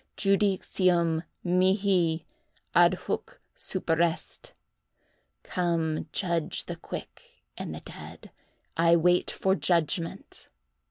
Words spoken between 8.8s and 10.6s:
wait for judgment."